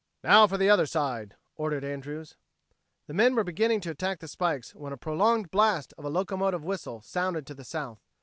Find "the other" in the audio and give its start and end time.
0.57-0.87